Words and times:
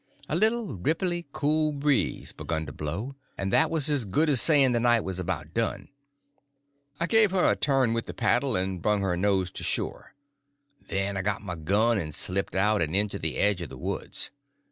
A 0.27 0.35
little 0.35 0.75
ripply, 0.77 1.25
cool 1.31 1.71
breeze 1.73 2.31
begun 2.31 2.65
to 2.65 2.71
blow, 2.71 3.13
and 3.37 3.53
that 3.53 3.69
was 3.69 3.87
as 3.87 4.03
good 4.03 4.29
as 4.31 4.41
saying 4.41 4.71
the 4.71 4.79
night 4.79 5.01
was 5.01 5.19
about 5.19 5.53
done. 5.53 5.89
I 6.99 7.05
give 7.05 7.29
her 7.29 7.43
a 7.51 7.55
turn 7.55 7.93
with 7.93 8.07
the 8.07 8.13
paddle 8.15 8.55
and 8.55 8.81
brung 8.81 9.03
her 9.03 9.15
nose 9.15 9.51
to 9.51 9.63
shore; 9.63 10.15
then 10.87 11.17
I 11.17 11.21
got 11.21 11.43
my 11.43 11.53
gun 11.53 11.99
and 11.99 12.15
slipped 12.15 12.55
out 12.55 12.81
and 12.81 12.95
into 12.95 13.19
the 13.19 13.37
edge 13.37 13.61
of 13.61 13.69
the 13.69 13.77
woods. 13.77 14.31